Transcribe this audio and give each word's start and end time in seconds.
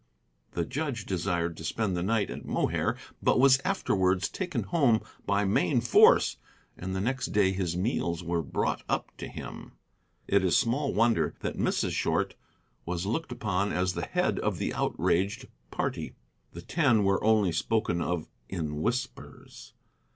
The 0.53 0.65
judge 0.65 1.05
desired 1.05 1.55
to 1.57 1.63
spend 1.63 1.95
the 1.95 2.01
night 2.01 2.31
at 2.31 2.43
Mohair, 2.43 2.97
but 3.21 3.39
was 3.39 3.59
afterwards 3.63 4.29
taken 4.29 4.63
home 4.63 5.01
by 5.27 5.45
main 5.45 5.79
force, 5.79 6.37
and 6.75 6.95
the 6.95 6.99
next 7.01 7.27
day 7.27 7.51
his 7.51 7.77
meals 7.77 8.23
were 8.23 8.41
brought 8.41 8.81
up 8.89 9.15
to 9.17 9.27
him. 9.27 9.73
It 10.27 10.43
is 10.43 10.57
small 10.57 10.91
wonder 10.91 11.35
that 11.41 11.55
Mrs. 11.59 11.91
Short 11.91 12.33
was 12.83 13.05
looked 13.05 13.31
upon 13.31 13.71
as 13.71 13.93
the 13.93 14.07
head 14.07 14.39
of 14.39 14.57
the 14.57 14.73
outraged 14.73 15.47
party. 15.69 16.15
The 16.53 16.63
Ten 16.63 17.03
were 17.03 17.23
only 17.23 17.51
spoken 17.51 18.01
of 18.01 18.27
in 18.49 18.81
whispers. 18.81 19.75